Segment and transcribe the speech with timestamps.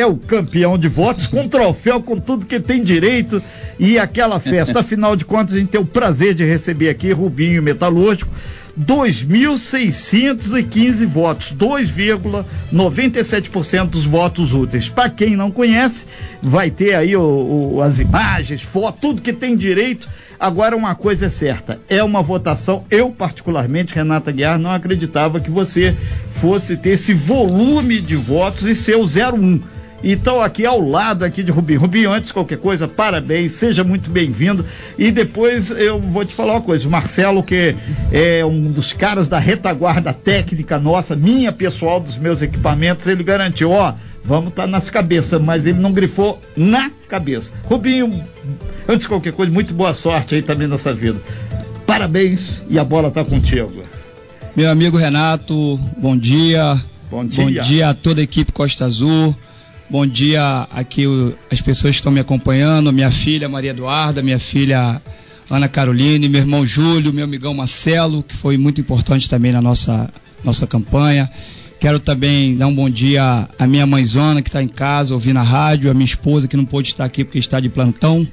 [0.00, 3.42] é o campeão de votos, com troféu, com tudo que tem direito
[3.78, 4.80] e aquela festa.
[4.80, 8.32] Afinal de contas, a gente tem o prazer de receber aqui Rubinho Metalúrgico.
[8.78, 14.88] 2.615 votos, 2,97% dos votos úteis.
[14.88, 16.06] Para quem não conhece,
[16.40, 20.08] vai ter aí o, o, as imagens, foto, tudo que tem direito.
[20.38, 22.84] Agora, uma coisa é certa: é uma votação.
[22.90, 25.94] Eu, particularmente, Renata Guiar, não acreditava que você
[26.32, 29.60] fosse ter esse volume de votos e ser o 01
[30.02, 31.80] então aqui ao lado aqui de Rubinho.
[31.80, 34.64] Rubinho, antes de qualquer coisa, parabéns, seja muito bem-vindo.
[34.98, 37.74] E depois eu vou te falar uma coisa, o Marcelo, que
[38.12, 43.70] é um dos caras da retaguarda técnica nossa, minha pessoal dos meus equipamentos, ele garantiu,
[43.70, 43.94] ó,
[44.24, 47.52] vamos estar tá nas cabeças, mas ele não grifou na cabeça.
[47.64, 48.24] Rubinho,
[48.88, 51.20] antes de qualquer coisa, muito boa sorte aí também nessa vida.
[51.86, 53.82] Parabéns e a bola está contigo.
[54.56, 56.80] Meu amigo Renato, bom dia.
[57.10, 57.44] Bom dia.
[57.44, 59.34] Bom dia a toda a equipe Costa Azul.
[59.90, 61.02] Bom dia aqui
[61.50, 65.02] as pessoas que estão me acompanhando, minha filha Maria Eduarda, minha filha
[65.50, 70.08] Ana Caroline, meu irmão Júlio, meu amigão Marcelo, que foi muito importante também na nossa,
[70.44, 71.28] nossa campanha.
[71.80, 75.42] Quero também dar um bom dia à minha mãezona que está em casa ouvindo a
[75.42, 78.24] rádio, a minha esposa que não pôde estar aqui porque está de plantão,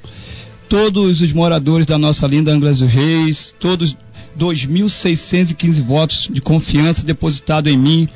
[0.70, 3.98] todos os moradores da nossa linda Anglas dos Reis, todos
[4.38, 8.08] 2.615 votos de confiança depositado em mim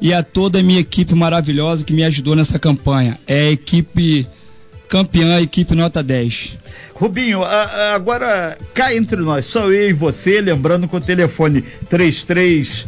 [0.00, 3.18] e a toda a minha equipe maravilhosa que me ajudou nessa campanha.
[3.26, 4.26] É a equipe
[4.88, 6.58] campeã, a equipe nota 10.
[6.94, 12.86] Rubinho, agora cá entre nós, só eu e você, lembrando que o telefone 33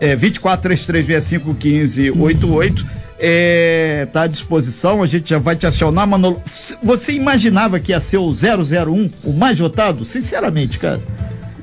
[0.00, 2.86] é, 24 3365 1588
[3.20, 6.40] é, tá à disposição, a gente já vai te acionar, Manolo.
[6.82, 10.04] Você imaginava que ia ser o 001, o mais votado?
[10.04, 11.02] Sinceramente, cara.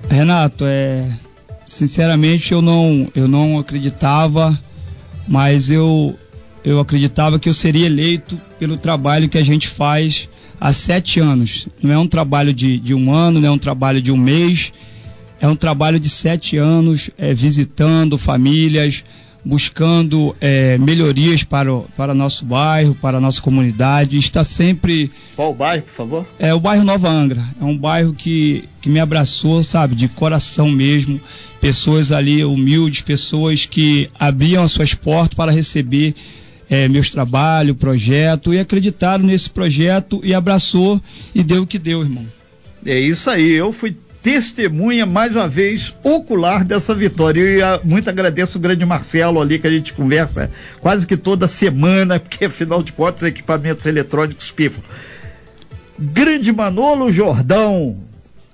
[0.10, 1.08] Renato, é,
[1.66, 4.58] sinceramente eu não, eu não acreditava
[5.28, 6.18] mas eu,
[6.64, 11.68] eu acreditava que eu seria eleito pelo trabalho que a gente faz há sete anos.
[11.82, 14.72] Não é um trabalho de, de um ano, não é um trabalho de um mês,
[15.40, 19.04] é um trabalho de sete anos, é, visitando famílias,
[19.46, 24.18] buscando é, melhorias para o para nosso bairro, para a nossa comunidade.
[24.18, 25.12] Está sempre.
[25.36, 26.28] Qual o bairro, por favor?
[26.40, 27.46] É o bairro Nova Angra.
[27.62, 31.22] É um bairro que, que me abraçou, sabe, de coração mesmo.
[31.62, 36.16] Pessoas ali humildes, pessoas que abriam as suas portas para receber
[36.70, 41.02] é, meus trabalhos, projeto, e acreditaram nesse projeto e abraçou
[41.34, 42.26] e deu o que deu, irmão.
[42.86, 43.52] É isso aí.
[43.52, 43.96] Eu fui
[44.26, 47.42] testemunha, mais uma vez, ocular dessa vitória.
[47.42, 50.50] E muito agradeço o grande Marcelo ali, que a gente conversa
[50.82, 54.84] quase que toda semana, porque afinal de contas, equipamentos eletrônicos pifam.
[56.00, 57.98] Grande Manolo Jordão,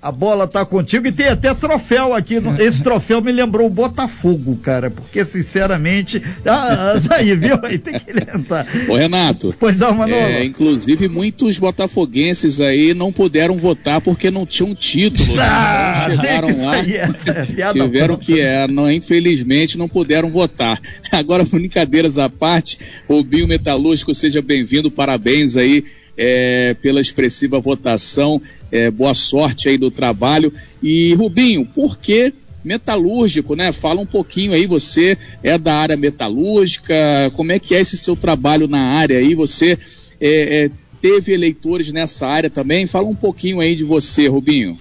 [0.01, 2.38] a bola tá contigo e tem até troféu aqui.
[2.59, 6.22] Esse troféu me lembrou o Botafogo, cara, porque sinceramente.
[6.44, 7.59] Ah, Jair, viu?
[7.62, 8.66] Aí tem que lembrar.
[8.89, 9.53] Ô, Renato.
[9.59, 10.19] Pois não, Manolo.
[10.19, 15.35] É, inclusive, muitos botafoguenses aí não puderam votar porque não tinham título.
[15.35, 15.44] Né?
[15.44, 16.16] Ah, né?
[16.18, 16.72] chegaram lá.
[16.73, 17.07] Aí, é
[17.72, 20.81] tiveram que, é, não, infelizmente, não puderam votar.
[21.12, 25.83] Agora, brincadeiras à parte, o Bio Metalúrgico, seja bem-vindo, parabéns aí
[26.18, 28.42] é, pela expressiva votação.
[28.72, 30.54] É, boa sorte aí do trabalho.
[30.82, 32.34] E Rubinho, por que
[32.64, 33.72] metalúrgico, né?
[33.72, 36.96] Fala um pouquinho aí, você é da área metalúrgica,
[37.36, 39.34] como é que é esse seu trabalho na área aí?
[39.36, 39.78] Você
[40.20, 42.86] é, é, teve eleitores nessa área também?
[42.86, 44.78] Fala um pouquinho aí de você, Rubinho.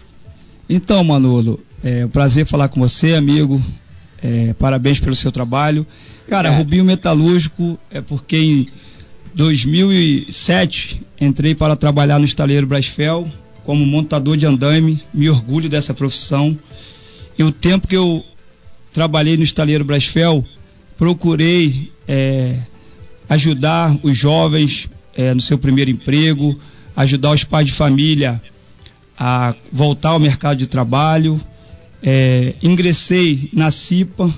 [0.69, 3.61] Então, Manolo, é um prazer falar com você, amigo.
[4.23, 5.87] É, parabéns pelo seu trabalho.
[6.29, 8.67] Cara, Rubinho Metalúrgico é porque em
[9.35, 13.31] 2007 entrei para trabalhar no estaleiro Brasfel
[13.63, 16.59] como montador de andaime, me orgulho dessa profissão.
[17.39, 18.25] E o tempo que eu
[18.93, 20.45] trabalhei no estaleiro Brasfel,
[20.99, 22.59] procurei é,
[23.29, 26.59] ajudar os jovens é, no seu primeiro emprego,
[26.97, 28.43] ajudar os pais de família
[29.19, 31.41] a voltar ao mercado de trabalho.
[32.03, 34.35] É, ingressei na CIPA,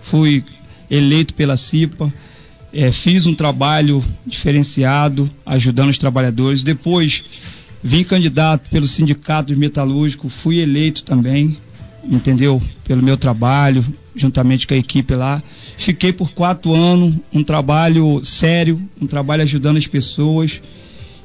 [0.00, 0.44] fui
[0.90, 2.12] eleito pela CIPA
[2.72, 6.62] é, fiz um trabalho diferenciado, ajudando os trabalhadores.
[6.62, 7.24] Depois
[7.82, 11.56] vim candidato pelo Sindicato Metalúrgico, fui eleito também,
[12.04, 12.62] entendeu?
[12.84, 13.84] Pelo meu trabalho,
[14.14, 15.42] juntamente com a equipe lá.
[15.76, 20.60] Fiquei por quatro anos, um trabalho sério, um trabalho ajudando as pessoas.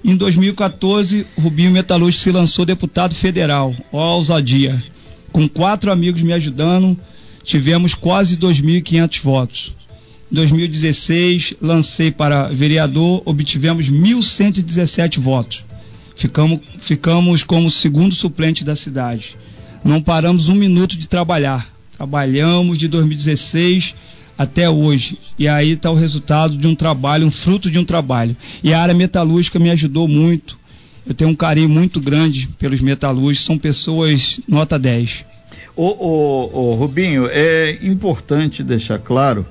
[0.03, 4.83] Em 2014, Rubinho Metalúrgico se lançou deputado federal, ó ousadia.
[5.31, 6.97] Com quatro amigos me ajudando,
[7.43, 9.73] tivemos quase 2.500 votos.
[10.35, 15.63] Em 2016, lancei para vereador, obtivemos 1.117 votos.
[16.13, 19.37] Ficamos, ficamos como segundo suplente da cidade.
[19.81, 21.73] Não paramos um minuto de trabalhar.
[21.95, 23.95] Trabalhamos de 2016
[24.37, 25.17] até hoje.
[25.39, 28.35] E aí está o resultado de um trabalho, um fruto de um trabalho.
[28.61, 30.59] E a área metalúrgica me ajudou muito.
[31.07, 35.23] Eu tenho um carinho muito grande pelos metalúrgicos, são pessoas nota 10.
[35.77, 39.45] Ô, ô, ô Rubinho, é importante deixar claro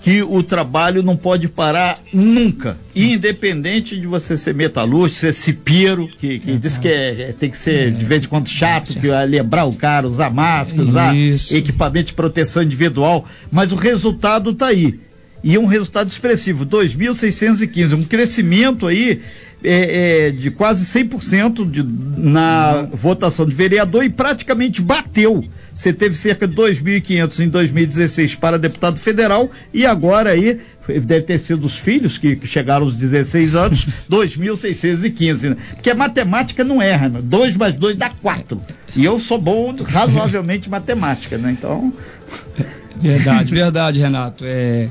[0.00, 6.38] que o trabalho não pode parar nunca, independente de você ser metalúrgico, ser cipeiro, que,
[6.38, 9.24] que diz que é, é, tem que ser de vez em quando chato, que é
[9.24, 11.56] lembrar o cara, usar máscara, usar Isso.
[11.56, 15.00] equipamento de proteção individual, mas o resultado está aí.
[15.44, 19.20] E um resultado expressivo, 2.615, um crescimento aí
[19.62, 22.96] é, é, de quase 100% de, na uhum.
[22.96, 25.44] votação de vereador e praticamente bateu
[25.74, 31.38] você teve cerca de 2.500 em 2016 para deputado federal e agora aí deve ter
[31.38, 35.56] sido os filhos que, que chegaram aos 16 anos, 2.615, né?
[35.72, 37.20] Porque a matemática não erra, né?
[37.22, 38.60] 2 mais 2 dá 4.
[38.94, 41.50] E eu sou bom razoavelmente matemática, né?
[41.50, 41.92] Então.
[42.96, 44.44] Verdade, verdade, Renato.
[44.46, 44.88] É.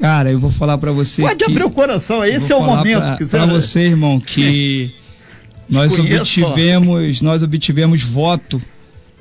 [0.00, 1.22] Cara, eu vou falar para você.
[1.22, 1.50] Pode que...
[1.50, 3.00] abrir o coração, esse é o momento.
[3.00, 3.36] Pra, que você...
[3.36, 4.94] Pra você, irmão, que
[5.68, 8.60] nós obtivemos, nós obtivemos voto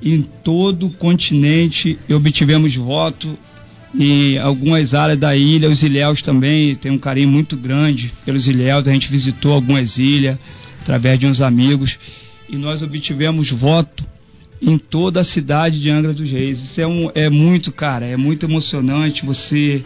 [0.01, 3.37] em todo o continente e obtivemos voto
[3.93, 8.87] em algumas áreas da ilha, os ilhéus também, tem um carinho muito grande pelos ilhéus,
[8.87, 10.37] a gente visitou algumas ilhas
[10.81, 11.99] através de uns amigos
[12.49, 14.05] e nós obtivemos voto
[14.61, 16.61] em toda a cidade de Angra dos Reis.
[16.61, 19.83] Isso é, um, é muito, cara, é muito emocionante você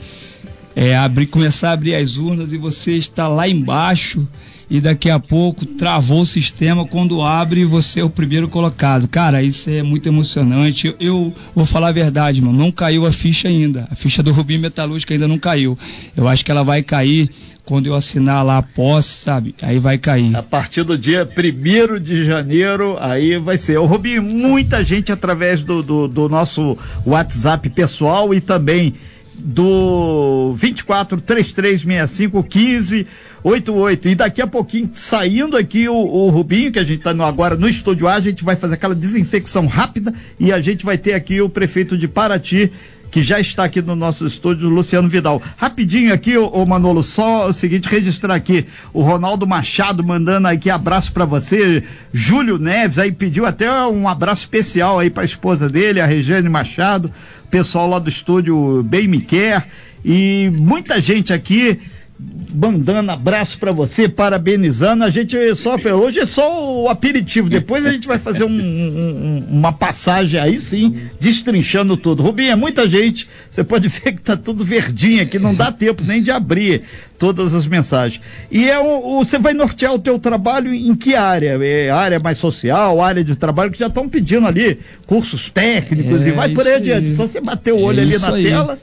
[0.75, 4.27] é, abrir, começar a abrir as urnas e você está lá embaixo
[4.69, 9.07] e daqui a pouco travou o sistema quando abre você é o primeiro colocado.
[9.07, 10.87] Cara, isso é muito emocionante.
[10.87, 13.87] Eu, eu vou falar a verdade, mano, não caiu a ficha ainda.
[13.91, 15.77] A ficha do Rubim Metalúrgica ainda não caiu.
[16.17, 17.29] Eu acho que ela vai cair
[17.63, 19.55] quando eu assinar lá a posse, sabe?
[19.61, 20.35] Aí vai cair.
[20.35, 23.77] A partir do dia 1 de janeiro, aí vai ser.
[23.77, 28.93] O Rubinho, muita gente através do, do, do nosso WhatsApp pessoal e também
[29.37, 33.07] do 24 3365 15
[33.43, 34.09] 88.
[34.09, 37.69] E daqui a pouquinho, saindo aqui o, o Rubinho, que a gente está agora no
[37.69, 41.39] estúdio A, a gente vai fazer aquela desinfecção rápida e a gente vai ter aqui
[41.41, 42.71] o prefeito de Paraty,
[43.15, 45.41] que já está aqui no nosso estúdio, Luciano Vidal.
[45.55, 51.13] Rapidinho aqui, ô, Manolo, só o seguinte, registrar aqui o Ronaldo Machado mandando aqui abraço
[51.13, 51.81] para você,
[52.11, 56.49] Júlio Neves aí pediu até um abraço especial aí para a esposa dele, a Regiane
[56.49, 57.09] Machado,
[57.49, 59.65] pessoal lá do estúdio Bem Me Quer
[60.03, 61.79] e muita gente aqui
[62.17, 65.03] mandando abraço para você, parabenizando.
[65.03, 67.49] A gente sofre hoje é só o aperitivo.
[67.49, 72.23] Depois a gente vai fazer um, um, uma passagem aí sim, destrinchando tudo.
[72.23, 73.27] Rubinho, é muita gente.
[73.49, 76.83] Você pode ver que tá tudo verdinho aqui, não dá tempo nem de abrir
[77.19, 78.21] todas as mensagens.
[78.49, 81.59] E é um, você vai nortear o teu trabalho em que área?
[81.61, 86.29] É área mais social, área de trabalho que já estão pedindo ali cursos técnicos é,
[86.29, 87.09] e vai por aí adiante.
[87.09, 88.43] Só você bater o olho é ali na aí.
[88.43, 88.79] tela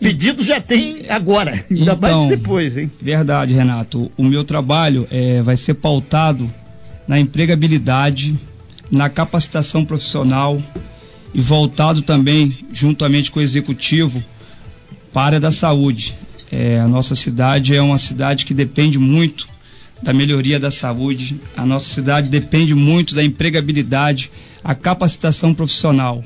[0.00, 2.90] Pedido já tem agora, ainda então, mais depois, hein?
[3.00, 4.10] Verdade, Renato.
[4.16, 6.50] O meu trabalho é, vai ser pautado
[7.06, 8.34] na empregabilidade,
[8.90, 10.60] na capacitação profissional
[11.34, 14.24] e voltado também, juntamente com o executivo,
[15.12, 16.14] para a área da saúde.
[16.50, 19.46] É, a nossa cidade é uma cidade que depende muito
[20.02, 24.30] da melhoria da saúde, a nossa cidade depende muito da empregabilidade,
[24.64, 26.24] a capacitação profissional.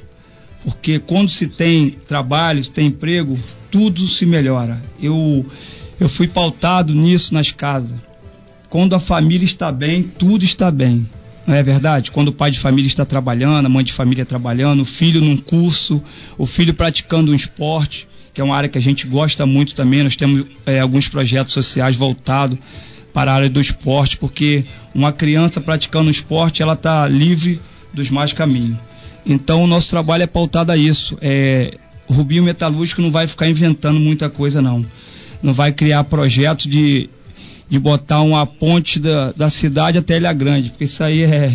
[0.64, 3.38] Porque quando se tem trabalho, se tem emprego,
[3.70, 4.82] tudo se melhora.
[5.00, 5.44] Eu,
[6.00, 7.96] eu fui pautado nisso nas casas.
[8.70, 11.06] Quando a família está bem, tudo está bem.
[11.46, 12.10] Não é verdade?
[12.10, 15.36] Quando o pai de família está trabalhando, a mãe de família trabalhando, o filho num
[15.36, 16.02] curso,
[16.38, 20.02] o filho praticando um esporte, que é uma área que a gente gosta muito também.
[20.02, 22.58] Nós temos é, alguns projetos sociais voltados
[23.12, 27.60] para a área do esporte, porque uma criança praticando um esporte, ela está livre
[27.92, 28.78] dos mais caminhos.
[29.26, 31.16] Então, o nosso trabalho é pautado a isso.
[31.20, 31.74] É,
[32.08, 34.84] o Rubinho Metalúrgico não vai ficar inventando muita coisa, não.
[35.42, 37.08] Não vai criar projeto de,
[37.68, 41.52] de botar uma ponte da, da cidade até Ilha Grande, porque isso aí é.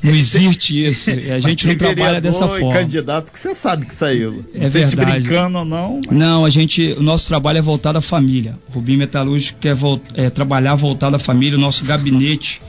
[0.00, 1.10] Não existe isso.
[1.10, 2.72] A gente não trabalha dessa forma.
[2.72, 4.44] candidato que você sabe que saiu.
[4.54, 5.22] Não é sei verdade.
[5.22, 6.00] se brincando ou não.
[6.06, 6.16] Mas...
[6.16, 8.54] Não, a gente, o nosso trabalho é voltado à família.
[8.68, 9.76] O Rubinho Metalúrgico quer
[10.14, 11.58] é, trabalhar voltado à família.
[11.58, 12.60] O nosso gabinete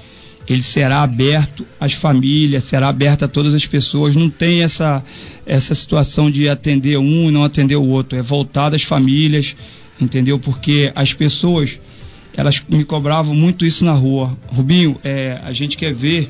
[0.50, 4.16] ele será aberto às famílias, será aberto a todas as pessoas.
[4.16, 5.04] Não tem essa,
[5.46, 8.18] essa situação de atender um e não atender o outro.
[8.18, 9.56] É voltado às famílias,
[10.02, 10.40] entendeu?
[10.40, 11.80] Porque as pessoas,
[12.36, 14.36] elas me cobravam muito isso na rua.
[14.48, 16.28] Rubinho, é, a gente quer ver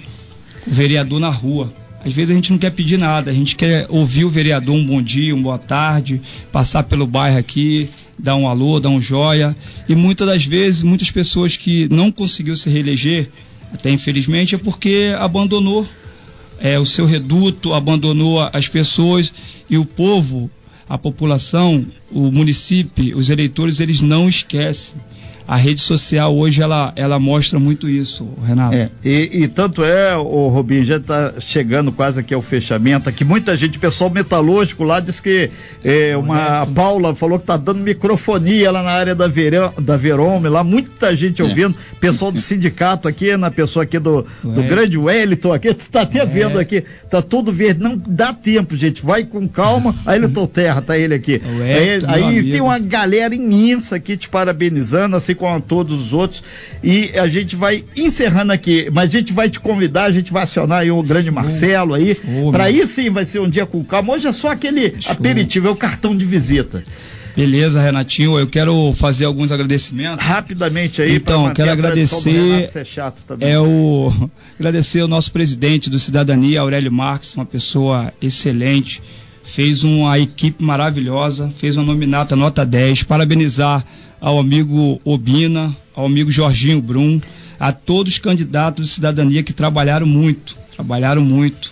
[0.67, 1.71] o vereador na rua.
[2.03, 4.85] Às vezes a gente não quer pedir nada, a gente quer ouvir o vereador um
[4.85, 6.21] bom dia, uma boa tarde,
[6.51, 9.55] passar pelo bairro aqui, dar um alô, dar um joia.
[9.87, 13.29] E muitas das vezes, muitas pessoas que não conseguiu se reeleger,
[13.73, 15.87] até infelizmente, é porque abandonou
[16.59, 19.33] é, o seu reduto, abandonou as pessoas
[19.69, 20.49] e o povo,
[20.87, 24.99] a população, o município, os eleitores, eles não esquecem
[25.49, 28.75] a rede social hoje ela, ela mostra muito isso, Renato.
[28.75, 33.25] É, e, e, tanto é, o Robinho, já está chegando quase aqui ao fechamento, aqui
[33.25, 35.49] muita gente, pessoal metalúrgico lá diz que
[35.83, 39.97] é, uma a Paula falou que está dando microfonia lá na área da, Verão, da
[39.97, 41.45] Verome, lá muita gente é.
[41.45, 41.95] ouvindo, é.
[41.99, 46.25] pessoal do sindicato aqui, na pessoa aqui do, do grande Wellington aqui, está até é.
[46.27, 50.45] vendo aqui, tá tudo verde, não dá tempo, gente, vai com calma, aí ele tô
[50.45, 51.41] terra, tá ele aqui.
[52.07, 56.43] Aí, aí tem uma galera imensa aqui te parabenizando, assim com todos os outros.
[56.83, 60.43] E a gente vai encerrando aqui, mas a gente vai te convidar, a gente vai
[60.43, 62.15] acionar aí o grande Marcelo aí.
[62.51, 64.13] Para aí sim vai ser um dia com calma.
[64.13, 65.13] Hoje é só aquele Show.
[65.13, 66.83] aperitivo, é o cartão de visita.
[67.35, 68.37] Beleza, Renatinho.
[68.37, 70.25] Eu quero fazer alguns agradecimentos.
[70.25, 71.15] Rapidamente aí.
[71.15, 72.67] Então, quero agradecer.
[73.39, 74.11] É o
[74.59, 79.01] agradecer o nosso presidente do Cidadania, Aurélio Marques, uma pessoa excelente.
[79.53, 83.03] Fez uma equipe maravilhosa, fez uma nominata nota 10.
[83.03, 83.85] Parabenizar
[84.21, 87.19] ao amigo Obina, ao amigo Jorginho Brum,
[87.59, 91.71] a todos os candidatos de cidadania que trabalharam muito, trabalharam muito.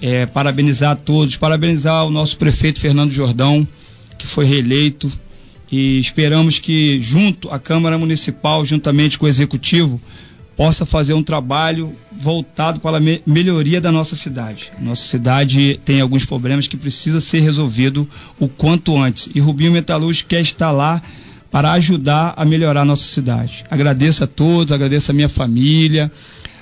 [0.00, 3.66] É, parabenizar a todos, parabenizar o nosso prefeito Fernando Jordão,
[4.18, 5.10] que foi reeleito,
[5.70, 10.00] e esperamos que, junto à Câmara Municipal, juntamente com o Executivo,
[10.56, 14.72] possa fazer um trabalho voltado para a me melhoria da nossa cidade.
[14.80, 19.28] Nossa cidade tem alguns problemas que precisa ser resolvido o quanto antes.
[19.34, 21.00] E Rubinho Metalúrgico quer estar lá
[21.50, 23.64] para ajudar a melhorar a nossa cidade.
[23.70, 26.10] Agradeço a todos, agradeço a minha família,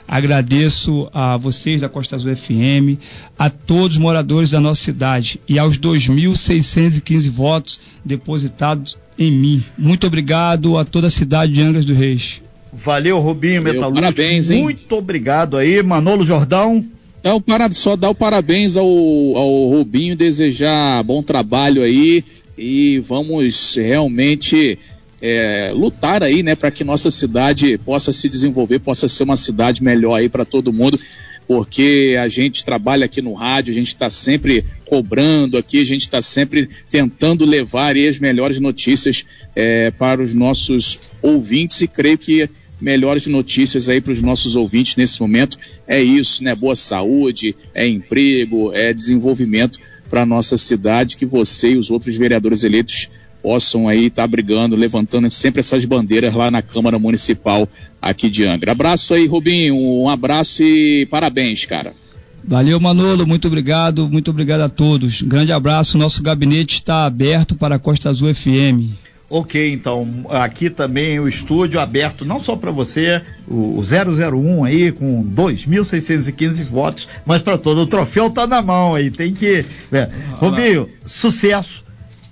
[0.06, 2.98] agradeço a vocês da Costa Azul FM,
[3.38, 9.64] a todos os moradores da nossa cidade e aos 2.615 votos depositados em mim.
[9.78, 12.42] Muito obrigado a toda a cidade de Angra dos Reis.
[12.72, 14.00] Valeu, Rubinho Metalúrgico.
[14.00, 14.62] Parabéns, hein?
[14.62, 16.84] Muito obrigado aí, Manolo Jordão.
[17.22, 22.24] É o para, só dar o parabéns ao, ao Rubinho, desejar bom trabalho aí
[22.56, 24.78] e vamos realmente
[25.20, 29.82] é, lutar aí, né, para que nossa cidade possa se desenvolver, possa ser uma cidade
[29.82, 30.98] melhor aí para todo mundo,
[31.46, 36.02] porque a gente trabalha aqui no rádio, a gente está sempre cobrando aqui, a gente
[36.02, 42.48] está sempre tentando levar as melhores notícias é, para os nossos ouvintes e creio que
[42.80, 46.54] melhores notícias aí para os nossos ouvintes nesse momento é isso, né?
[46.54, 52.64] Boa saúde, é emprego, é desenvolvimento para nossa cidade, que você e os outros vereadores
[52.64, 53.08] eleitos
[53.42, 57.68] possam aí estar tá brigando, levantando sempre essas bandeiras lá na Câmara Municipal
[58.00, 58.72] aqui de Angra.
[58.72, 61.94] Abraço aí, Rubinho, um abraço e parabéns, cara.
[62.42, 65.22] Valeu, Manolo, muito obrigado, muito obrigado a todos.
[65.22, 69.09] Grande abraço, nosso gabinete está aberto para a Costa Azul FM.
[69.32, 75.24] Ok, então aqui também o estúdio aberto não só para você, o, 001 aí com
[75.24, 79.64] 2.615 votos, mas para todo o troféu tá na mão aí, tem que.
[79.92, 80.10] É.
[80.32, 81.84] Rubinho, sucesso,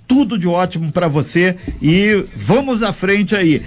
[0.09, 3.61] tudo de ótimo para você e vamos à frente aí.